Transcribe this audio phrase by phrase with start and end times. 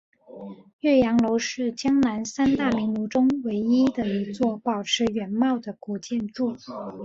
[0.79, 6.57] 岳阳楼是江南三大名楼中唯一的一座保持原貌的古建筑。